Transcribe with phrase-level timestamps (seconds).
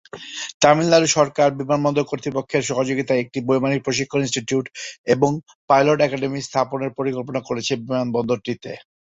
[0.61, 4.65] তামিলনাড়ু সরকার বিমানবন্দর কর্তৃপক্ষের সহযোগিতায় একটি বৈমানিক প্রশিক্ষণ ইনস্টিটিউট
[5.07, 5.29] এবং
[5.69, 8.71] পাইলট একাডেমী স্থাপনের পরিকল্পনা করছে বিমানবন্দরটিতে।